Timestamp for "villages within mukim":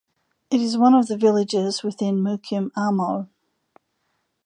1.15-2.71